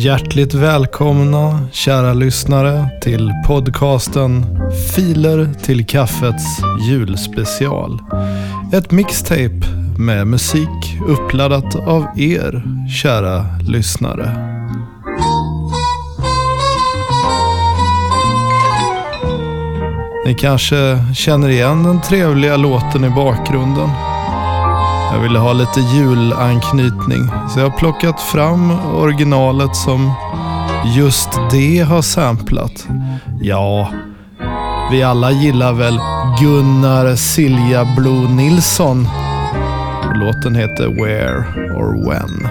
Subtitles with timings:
[0.00, 4.46] Hjärtligt välkomna kära lyssnare till podcasten
[4.94, 6.44] Filer till kaffets
[6.88, 7.98] julspecial.
[8.72, 9.60] Ett mixtape
[9.98, 12.62] med musik uppladdat av er
[13.02, 14.30] kära lyssnare.
[20.26, 23.90] Ni kanske känner igen den trevliga låten i bakgrunden.
[25.12, 30.12] Jag ville ha lite julanknytning så jag har plockat fram originalet som
[30.96, 32.86] just det har samplat.
[33.40, 33.88] Ja,
[34.90, 36.00] vi alla gillar väl
[36.40, 39.08] Gunnar Silja Blue Nilsson.
[40.14, 41.38] Låten heter Where
[41.74, 42.48] or When.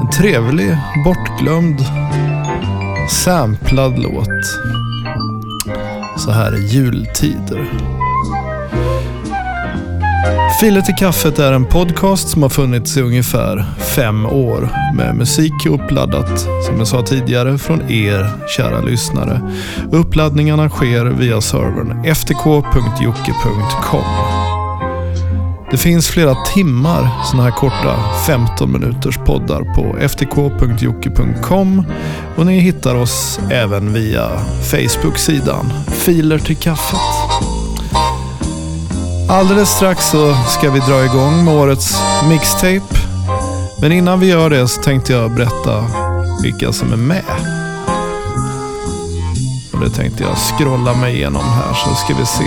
[0.00, 1.84] En trevlig, bortglömd,
[3.10, 4.58] samplad låt.
[6.16, 7.68] Så här i jultider.
[10.62, 13.64] Filer till kaffet är en podcast som har funnits i ungefär
[13.96, 19.52] fem år med musik uppladdat, som jag sa tidigare, från er kära lyssnare.
[19.92, 24.04] Uppladdningarna sker via servern ftk.jocke.com.
[25.70, 27.96] Det finns flera timmar sådana här korta
[28.26, 31.84] 15 minuters poddar på ftk.jocke.com
[32.36, 34.28] och ni hittar oss även via
[34.70, 37.21] Facebook-sidan Filer till kaffet.
[39.32, 42.96] Alldeles strax så ska vi dra igång med årets mixtape.
[43.80, 45.84] Men innan vi gör det så tänkte jag berätta
[46.42, 47.24] vilka som är med.
[49.72, 52.44] Och det tänkte jag scrolla mig igenom här så ska vi se.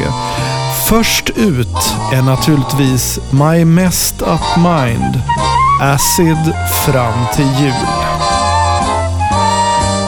[0.90, 5.22] Först ut är naturligtvis My Mest Up Mind
[5.82, 6.54] Acid
[6.86, 7.88] fram till jul.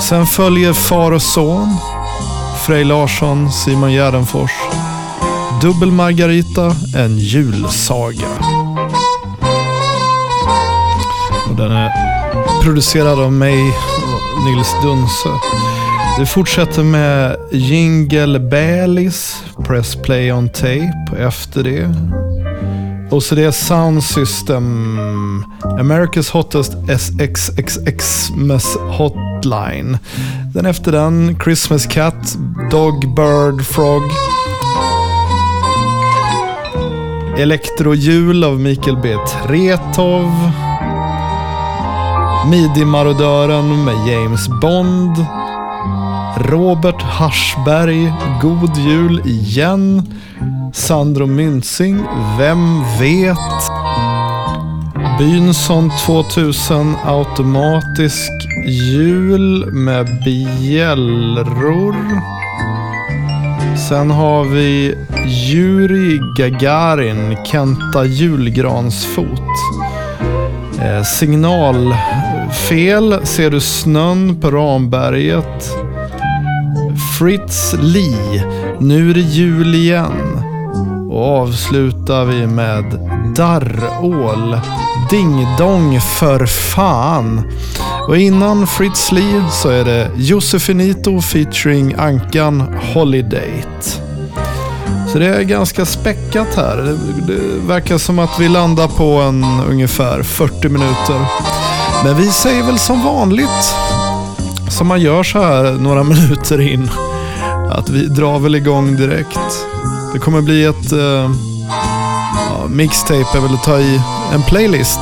[0.02, 1.78] Sen följer Far och Son,
[2.66, 4.52] Frej Larsson, Simon Gärdenfors
[5.62, 8.28] Dubbel Margarita, en julsaga.
[11.50, 11.92] Och den är
[12.64, 15.30] producerad av mig och Nils Dunse.
[16.20, 21.90] Vi fortsätter med Jingle Bellis, Press Play on Tape efter det.
[23.12, 25.00] OCD Sound System,
[25.62, 28.30] America's Hottest SXXX
[28.98, 29.98] Hotline.
[30.54, 32.38] Den efter den, Christmas Cat,
[32.72, 34.04] Dog Bird Frog.
[37.37, 39.15] Elektrohjul av Mikael B.
[39.48, 40.31] Tretov.
[42.52, 45.25] Midi-marodören med James Bond.
[46.37, 50.15] Robert Haschberg, God Jul igen.
[50.73, 52.03] Sandro Myntzing,
[52.37, 53.71] Vem vet?
[55.19, 58.31] Bynson 2000 automatisk
[58.67, 61.95] jul med bjällror.
[63.89, 64.95] Sen har vi
[65.27, 69.42] Juri Gagarin, Kenta julgransfot.
[70.82, 71.99] Eh, signalfel,
[73.23, 75.71] ser du snön på Ramberget?
[77.20, 78.43] Fritz Lee,
[78.80, 80.43] nu är det jul igen.
[81.10, 82.86] Och avslutar vi med
[83.36, 84.60] Darrål,
[85.10, 87.42] Ding Dong för fan.
[88.08, 94.07] Och innan Fritz Lee så är det Josefinito featuring Ankan Holidate.
[95.17, 96.78] Så det är ganska späckat här.
[96.78, 101.26] Det, det, verkar som att vi landar på en ungefär 40 minuter.
[102.04, 103.76] Men vi säger väl som vanligt,
[104.70, 106.89] som man gör så här några minuter in,
[107.72, 109.66] att vi drar väl igång direkt.
[110.14, 111.32] Det kommer bli ett Eh,
[112.49, 114.02] ja, mixtape, är väl att ta i
[114.34, 114.99] en playlist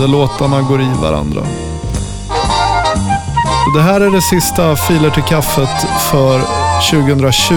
[0.00, 1.42] där låtarna går i varandra.
[3.76, 7.56] Det här är det sista Filer till kaffet för 2020.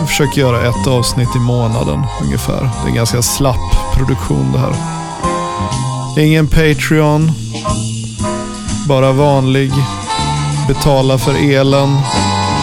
[0.00, 2.60] Vi försöker göra ett avsnitt i månaden ungefär.
[2.60, 4.74] Det är en ganska slapp produktion det här.
[6.18, 7.32] Ingen Patreon.
[8.88, 9.72] Bara vanlig.
[10.68, 11.88] Betala för elen.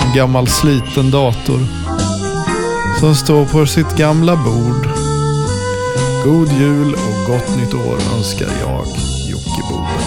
[0.05, 1.59] En gammal sliten dator.
[2.99, 4.89] Som står på sitt gamla bord.
[6.25, 8.85] God jul och gott nytt år önskar jag,
[9.29, 10.02] Jocke Boberg.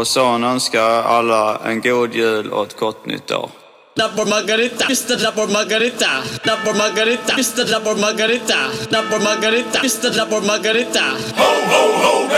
[0.00, 3.50] och son önskar alla en god jul och ett gott nytt år.
[3.94, 5.16] La Margarita, Mr.
[5.22, 6.10] La Margarita,
[6.44, 7.70] La Margarita, Mr.
[7.70, 8.54] La Margarita,
[8.88, 10.16] La Margarita, Mr.
[10.16, 11.04] La Margarita.
[11.36, 12.28] Ho, ho, ho,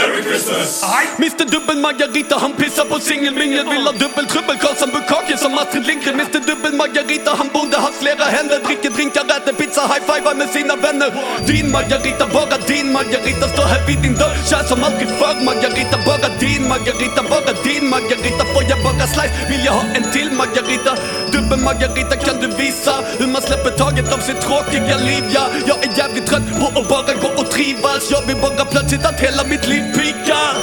[1.18, 3.64] Mr Dubbel Margarita, han pissar på singelmingel.
[3.72, 6.20] Vill ha dubbel trubbel, Karlsson Bukake som Astrid Lindgren.
[6.20, 10.76] Mr Dubbel Margarita, han borde ha flera händer Dricker drinkar, äter pizza, high-fivar med sina
[10.76, 11.10] vänner.
[11.46, 13.48] Din Margarita, bara din Margarita.
[13.48, 15.36] Står här vid din dörr, kär som aldrig förr.
[15.48, 18.42] Margarita, bara din Margarita, bara din Margarita.
[18.52, 20.92] Får jag bara slice, vill jag ha en till Margarita.
[21.32, 25.24] Dubbel Margarita, kan du visa hur man släpper taget om sitt tråkiga liv?
[25.36, 28.10] Ja, jag är jävligt trött på att bara gå och trivas.
[28.10, 30.54] Jag vill bara plötsligt att hela mitt liv pikar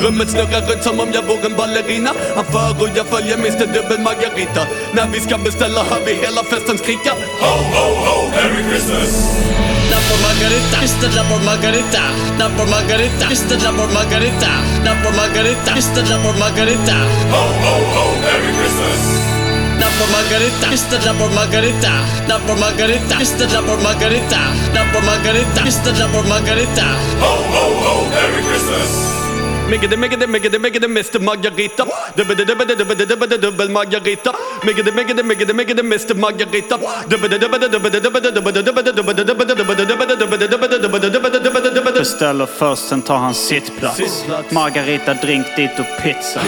[0.00, 3.66] Rummet snurrar runt som om jag vore en ballerina Han för och jag följer Mr
[3.74, 7.12] Dubbel Margarita När vi ska beställa hör vi hela festen skrika
[9.90, 11.08] Double margarita, Mr.
[11.16, 12.02] Double margarita,
[12.38, 13.56] double margarita, Mr.
[13.64, 14.50] Double margarita,
[14.86, 16.02] double margarita, Mr.
[16.10, 16.96] Double margarita.
[19.78, 20.98] number margarita, Mr.
[21.02, 21.34] the Margarita.
[21.34, 21.92] margarita,
[22.28, 23.46] number margarita, Mr.
[23.48, 23.60] the
[25.02, 25.92] margarita, Mr.
[25.98, 26.86] margarita, margarita.
[27.22, 29.23] Ho ho ho, Merry Christmas!
[29.70, 31.84] Miggede, miggede, miggede, miggede, Mr Margarita
[32.16, 34.32] Dubbede, dubbede, dubbede, dubbede, dubbel Margarita
[34.64, 36.78] Miggede, miggede, miggede, miggede, Mr Margarita
[37.08, 41.70] Dubbede, dubbede, dubbede, dubbede, dubbede, dubbede, dubbede, dubbede, dubbede, dubbede, dubbede, dubbede, dubbede, dubbede, dubbede,
[41.74, 41.98] dubbede.
[41.98, 44.24] Beställer först, sen tar han sittplats.
[44.50, 46.40] Margarita, drink dit och pizza.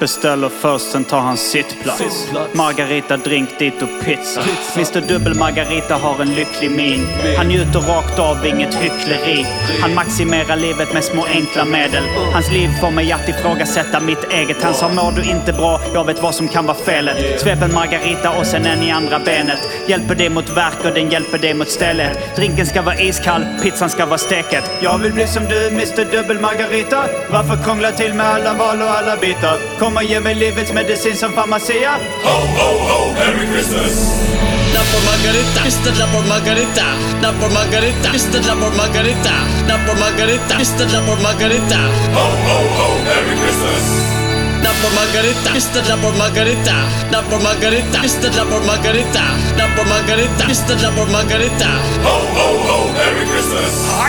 [0.00, 1.36] Beställer först, sen tar han.
[1.36, 2.02] Sittplats.
[2.52, 4.42] Margarita, drink dit och pizza.
[4.76, 7.06] Mr Dubbel Margarita har en lycklig min.
[7.36, 9.46] Han njuter rakt av, inget hyckleri.
[9.80, 12.04] Han maximerar livet med små enkla medel.
[12.32, 14.62] Hans liv får mig att ifrågasätta mitt eget.
[14.62, 17.40] Han sa mår du inte bra, jag vet vad som kan vara felet.
[17.40, 19.58] Svep en Margarita och sen en i andra benet.
[19.86, 22.36] Hjälper det mot värk och den hjälper det mot stället.
[22.36, 24.70] Drinken ska vara iskall, pizzan ska vara steket.
[24.80, 27.04] Jag vill bli som du, Mr Dubbel Margarita.
[27.30, 29.78] Varför krångla till med alla val och alla bitar?
[29.78, 31.90] Kom och ge mig livets medicin som farmacia.
[34.72, 35.92] la Margarita, Mr.
[35.92, 36.84] es la por Margarita,
[37.20, 38.40] la por Margarita, Mr.
[38.40, 39.32] es la por Margarita,
[39.66, 41.78] la por Margarita, esta la por Margarita.
[42.14, 44.21] Oh, oh, oh, Merry Christmas.
[44.62, 45.82] Double margarita, Margarita, Mr.
[45.88, 46.76] Double Margarita,
[47.10, 48.30] Double Margarita, Mr.
[48.30, 49.24] Double Margarita,
[49.58, 50.76] Double Margarita, Mr.
[50.82, 51.70] Double Margarita.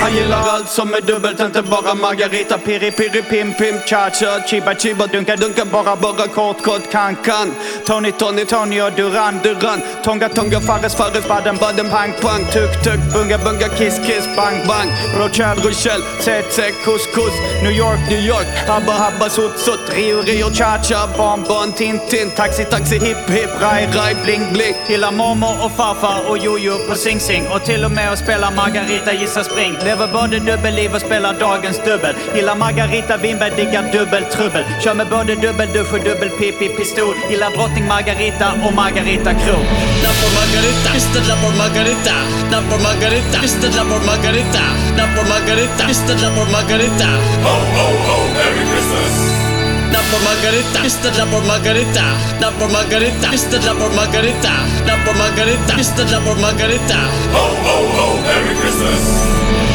[0.01, 2.57] Han gillar allt som är dubbelt, inte bara Margarita.
[2.57, 7.15] Piri piri pim pim cha cha Chiba chiba dunka dunka bara bara kort kort kan
[7.15, 7.55] kan.
[7.85, 12.45] Tony Tony Tony och Duran Duran Tonga Tonga Fares Fares Baden Baden Pang Pang.
[12.51, 14.89] Tuk Tuk Bunga Bunga Kiss Kiss Bang Bang.
[15.17, 17.33] Rochelle Rochelle Set Set Kuss Kuss
[17.63, 21.99] New York New York Habba Habba Sutt Sutt Rio Rio Cha Cha Bon Bon Tin
[22.09, 26.77] Tin Taxi Taxi Hip Hip Rai Rai Bling Bling Gillar mormor och farfar och jojo
[26.89, 29.73] på Sing Sing och till och med att spela Margarita gissa spring.
[29.83, 32.15] Lever både dubbelliv och spelar dagens dubbel.
[32.35, 34.63] Gillar Margarita Winberg, diggar dubbeltrubbel.
[34.83, 37.15] Kör med både dubbeldusch och dubbelpipi pistol.
[37.29, 39.65] Gillar drottning Margarita och Margarita Krog.
[40.05, 41.21] Double Margarita, Mr.
[41.29, 42.15] Double Margarita,
[42.51, 43.69] Double Margarita, Mr.
[43.77, 44.63] Double Margarita,
[44.99, 46.15] Double Margarita, Mr.
[46.23, 47.09] Double Margarita.
[47.45, 49.52] Ho ho ho, Merry Christmas.
[49.93, 51.15] Double Margarita, Mr.
[51.15, 52.05] Double Margarita,
[52.41, 53.61] Double Margarita, Mr.
[53.63, 54.53] Double Margarita,
[54.89, 56.03] Double Margarita, Mr.
[56.09, 56.99] Double Margarita.
[57.35, 59.72] Ho ho ho, Merry Christmas.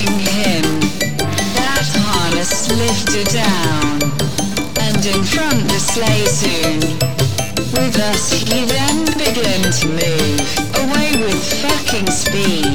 [0.00, 0.80] Is reaching him,
[1.54, 4.00] that harness lifted down.
[4.80, 6.80] And in front the sleigh soon.
[7.72, 10.40] With us he then began to move.
[10.76, 12.69] Away with fucking speed.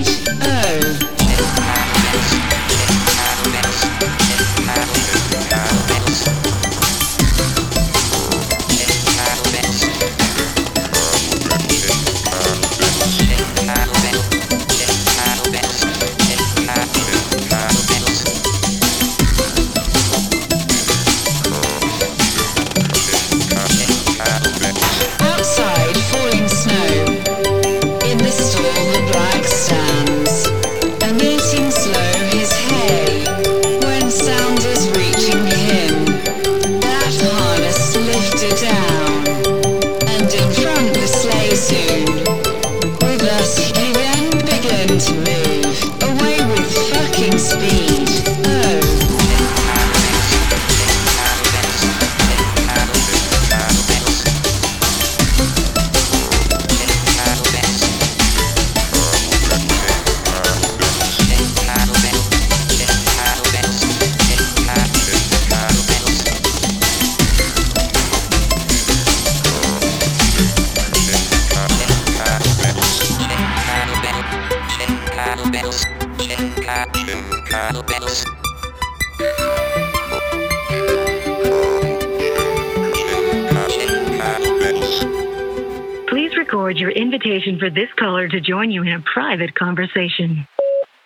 [86.07, 90.47] Please record your invitation for this caller to join you in a private conversation.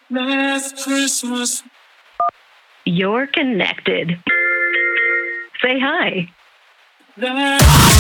[0.10, 1.64] Last Christmas.
[2.84, 4.22] You're connected.
[5.62, 6.30] Say hi.
[7.22, 7.99] I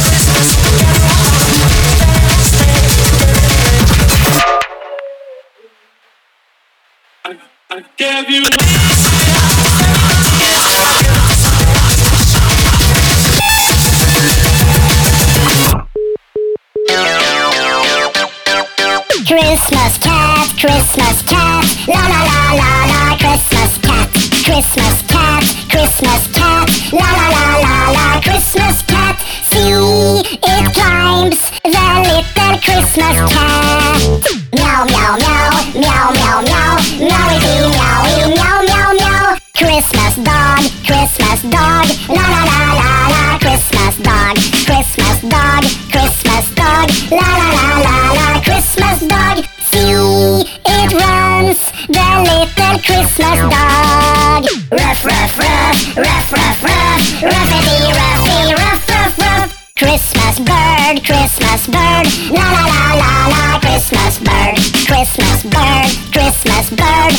[19.27, 24.09] Christmas cat, Christmas cat, la la la la la, Christmas cat,
[24.43, 28.88] Christmas cat, Christmas cat, la la la la la, Christmas cat.
[29.61, 32.23] It climbs the little
[32.63, 33.99] Christmas cat.
[34.55, 37.37] Meow meow meow, meow meow meow, meowy
[37.67, 39.35] meowy meow meow meow.
[39.59, 45.61] Christmas dog, Christmas dog, la la la la la, Christmas dog, Christmas dog,
[45.91, 49.43] Christmas dog, la la la la la, Christmas dog.
[49.59, 49.91] See,
[50.71, 51.59] it runs,
[51.91, 54.47] the little Christmas dog.
[54.71, 56.18] Ruff, ruff ruff ruff,
[60.39, 64.55] bird, Christmas bird, la la la la la, Christmas bird,
[64.87, 67.13] Christmas bird, Christmas bird,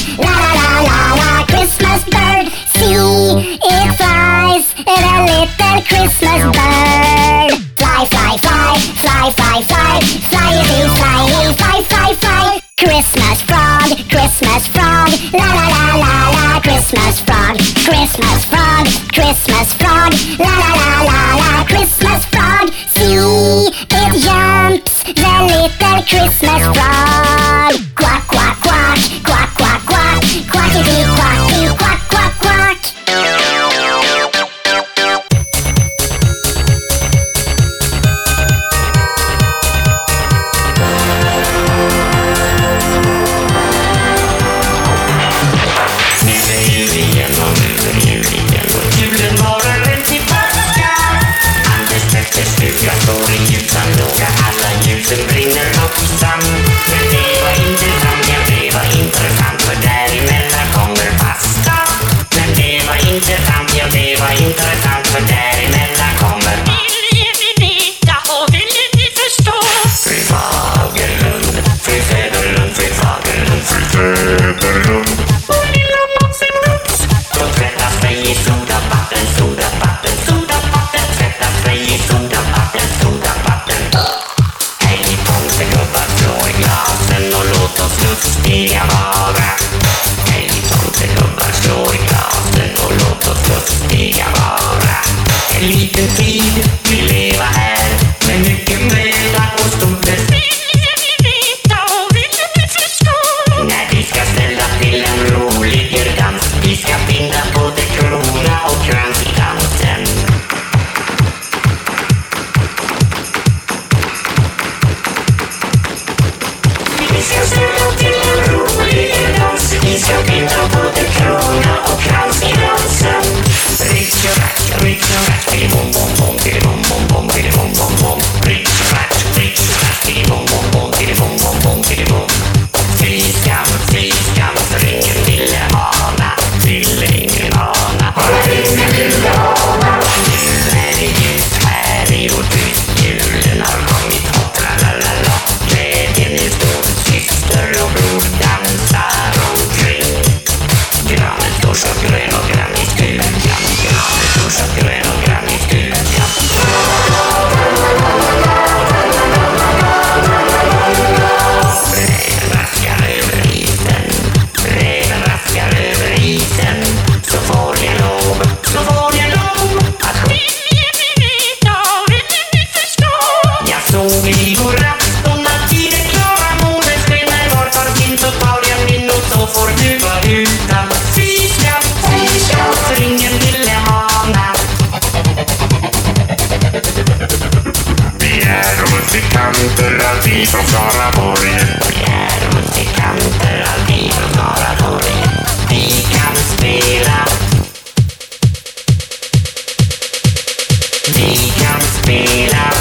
[201.16, 202.72] Vi kan spela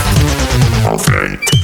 [0.94, 1.59] och flöjt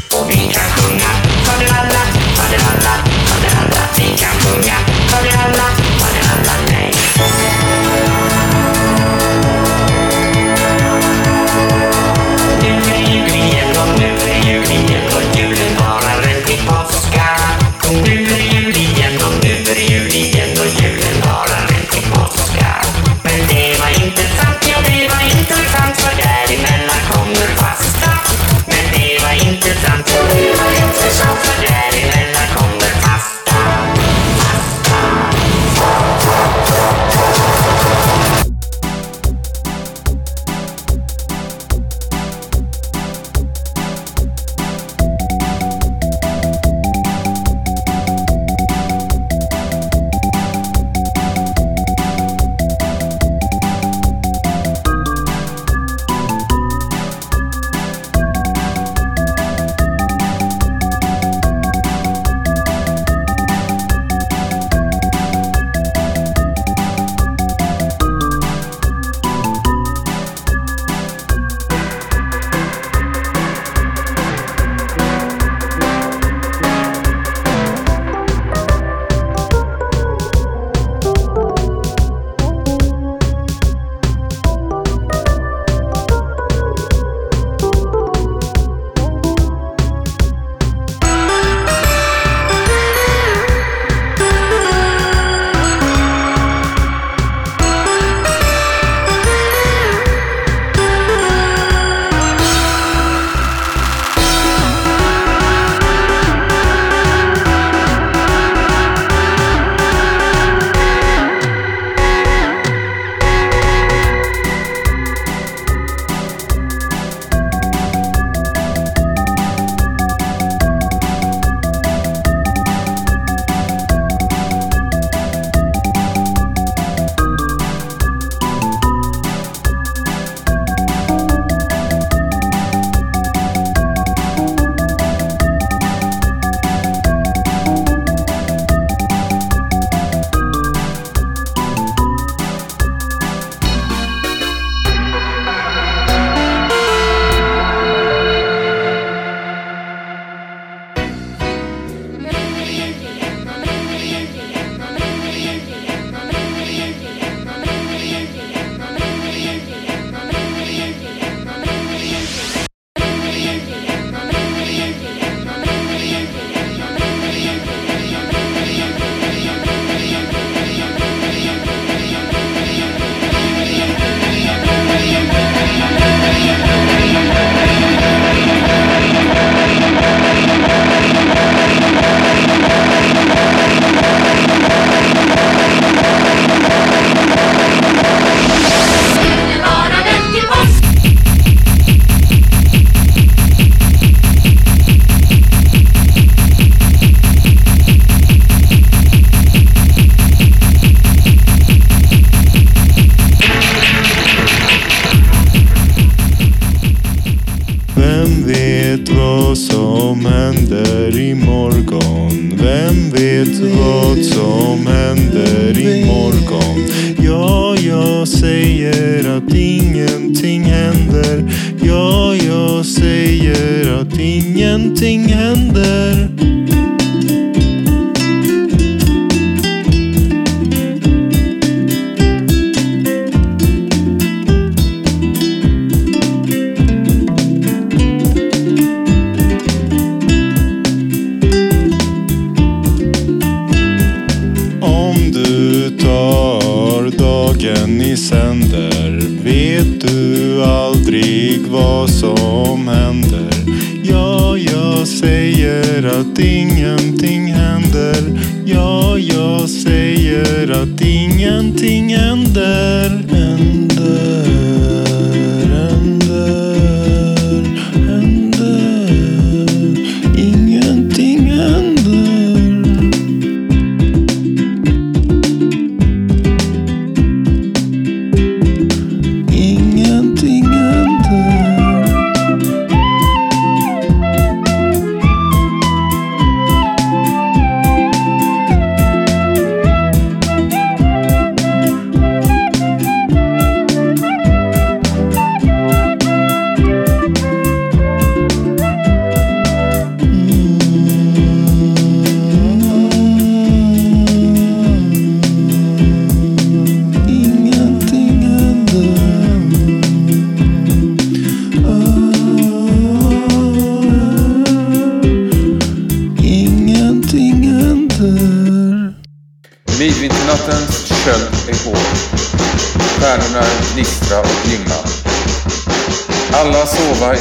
[224.26, 226.30] ingenting händer.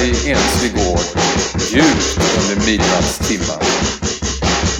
[0.04, 1.06] I enslig gård,
[1.72, 3.62] djupt under midnattstimmar.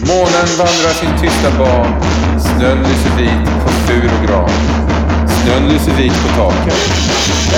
[0.08, 2.02] Månen vandrar sin tysta ban,
[2.40, 4.50] snön lyser vit på fur och gran.
[5.28, 6.80] Snön lyser vit på taken,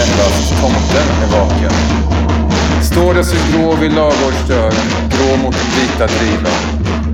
[0.02, 1.76] endast tomten är vaken.
[2.82, 6.62] Står där så grå vid ladugårdsdörren, grå mot den vita drivan.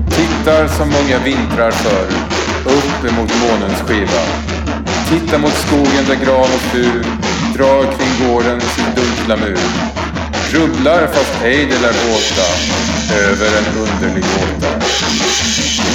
[0.09, 2.07] Tittar som många vintrar förr,
[2.65, 4.23] upp emot månens skiva.
[5.09, 7.03] Tittar mot skogen där gran och fur
[7.57, 10.02] drar kring gården sin dunkla mur.
[10.53, 12.47] Trubblar fast ej det lär båta
[13.15, 14.79] över en underlig gåta.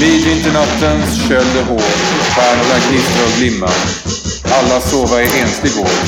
[0.01, 1.99] Midvinternattens köld är hård,
[2.35, 3.75] stjärnorna gnistrar och glimmar.
[4.59, 6.07] Alla sova i enslig gård,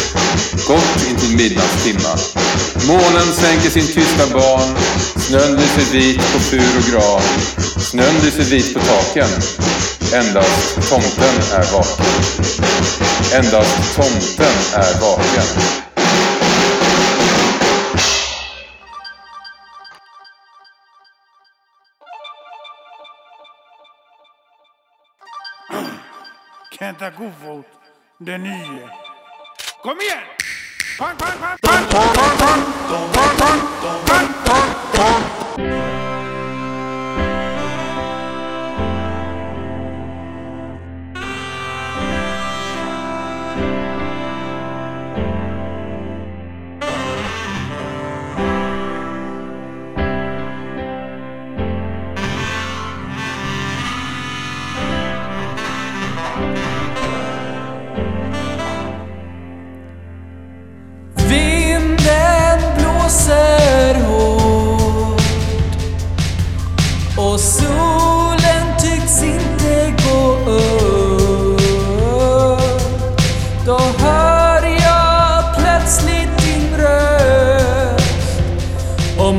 [0.69, 2.13] gott intill midnattstimma.
[2.87, 4.77] Månen sänker sin tysta ban,
[5.17, 7.23] snön lyser vit på fur och gran.
[7.81, 9.31] Snön lyser vit på taken,
[10.13, 12.07] endast tomten är vaken.
[13.33, 15.90] Endast tomten är vaken.
[26.91, 27.65] Kenta Kofot,
[28.19, 28.83] den nye.
[29.83, 30.23] Kom igen!
[30.99, 31.87] Pang, pang, pang, pang,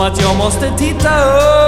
[0.01, 1.60] att jag måste titta upp.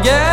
[0.00, 0.25] again.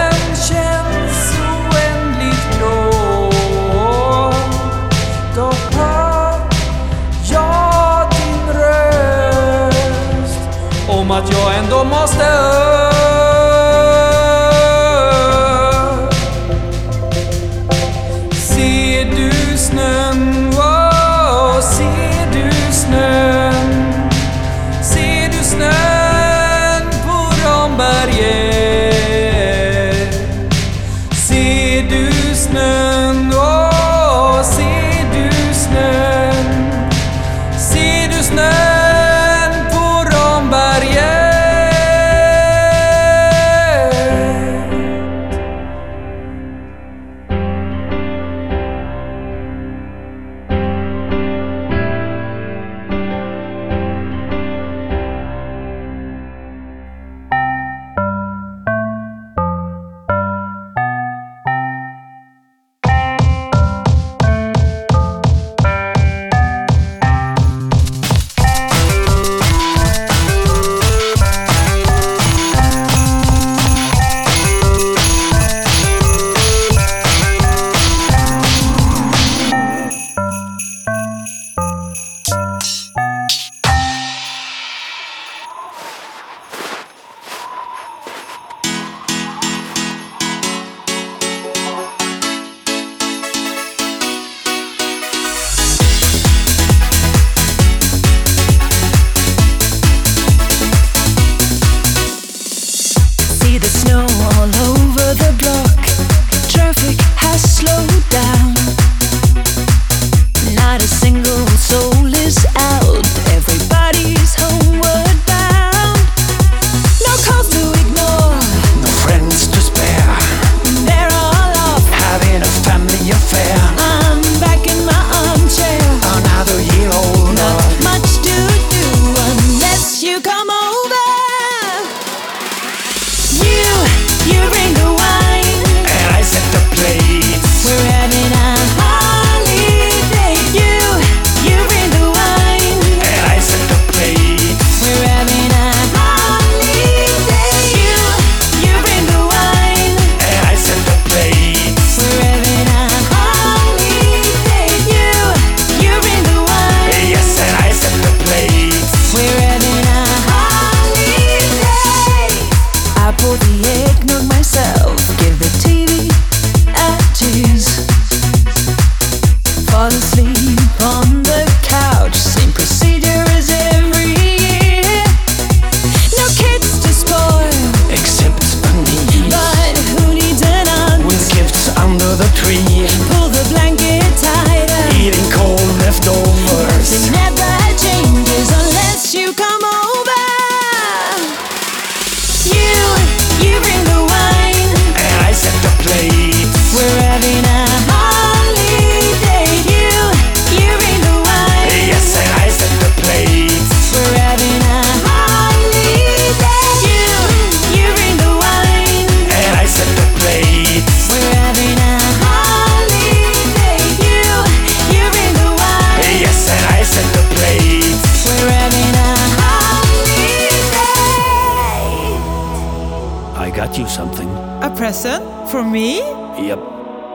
[223.94, 224.28] something.
[224.64, 225.24] A present?
[225.52, 226.00] For me?
[226.48, 226.58] Yep.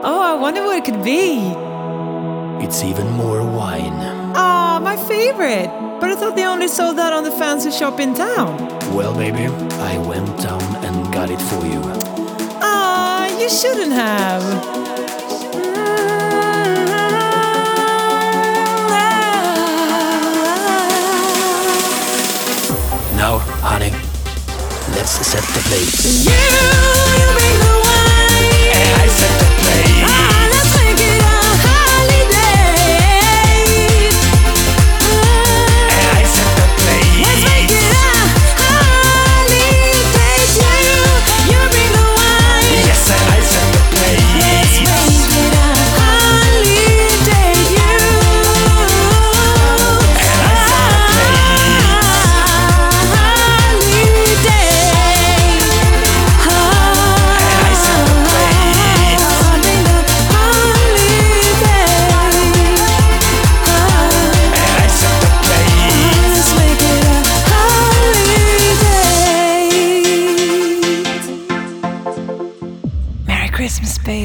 [0.01, 1.51] Oh, I wonder what it could be.
[2.63, 3.99] It's even more wine.
[4.33, 5.69] Ah, oh, my favorite.
[5.99, 8.55] But I thought they only sold that on the fancy shop in town.
[8.95, 9.47] Well, baby,
[9.91, 11.81] I went down and got it for you.
[12.63, 14.43] Ah, oh, you shouldn't have.
[23.17, 23.58] Now
[25.09, 26.27] Set the place.
[26.27, 27.68] You,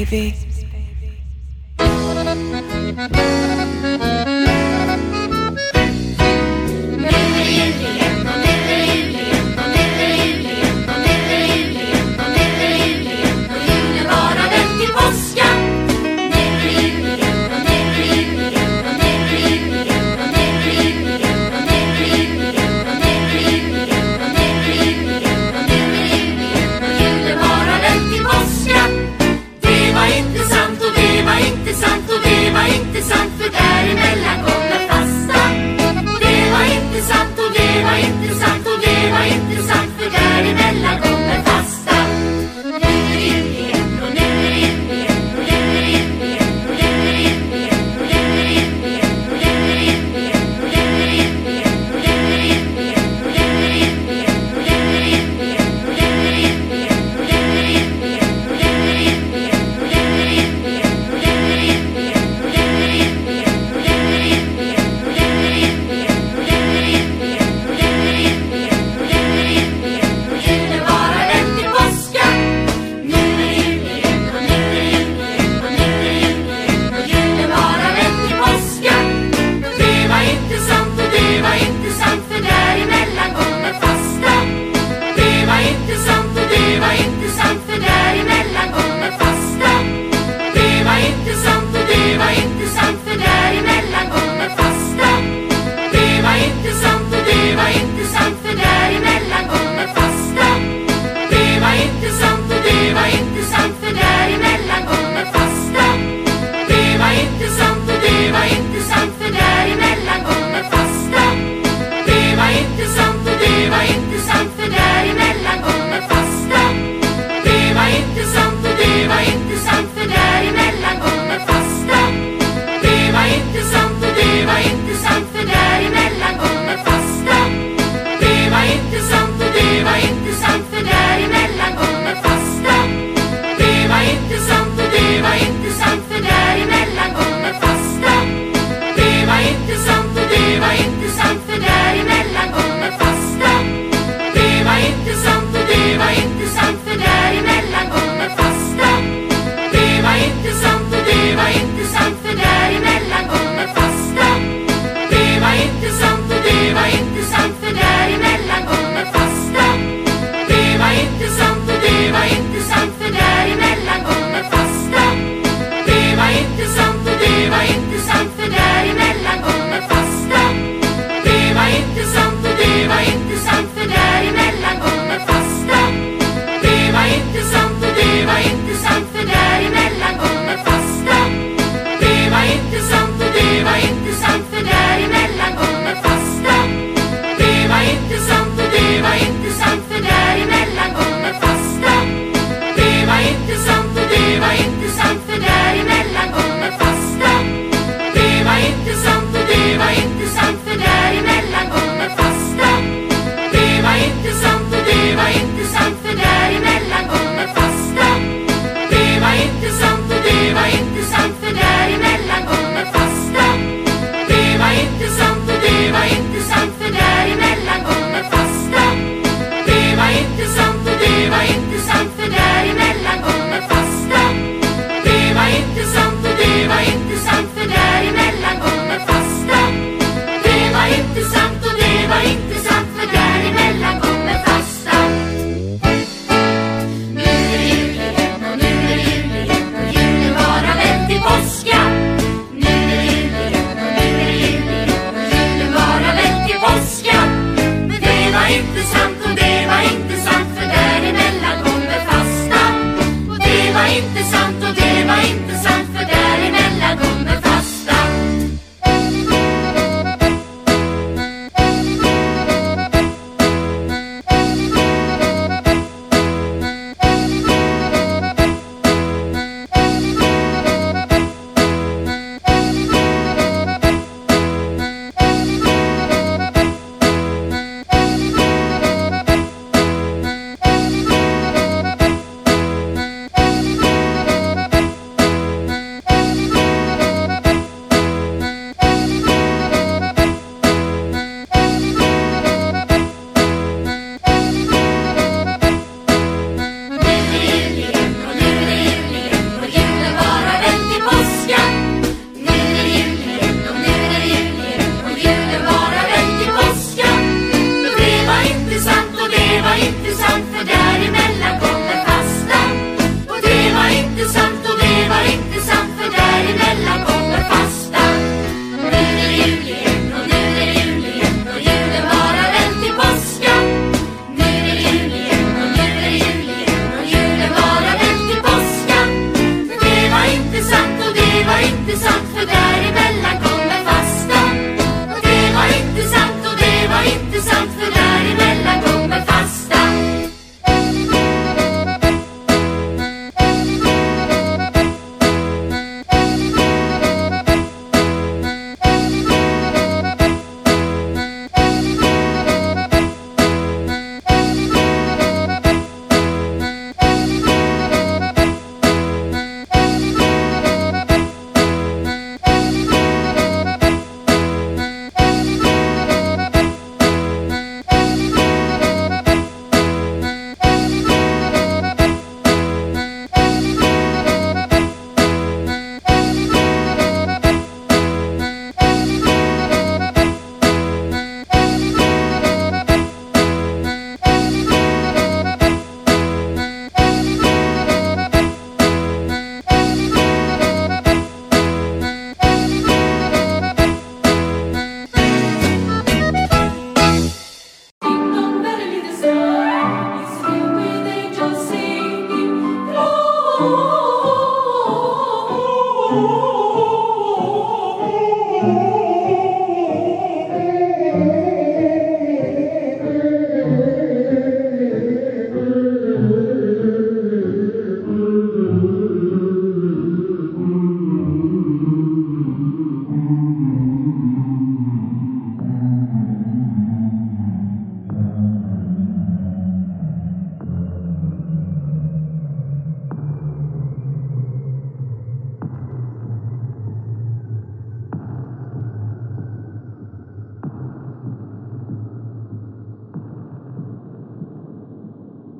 [0.09, 0.54] baby.